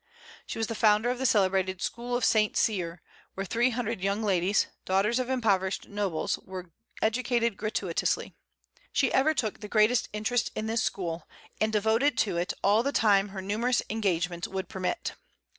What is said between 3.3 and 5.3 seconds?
where three hundred young ladies, daughters of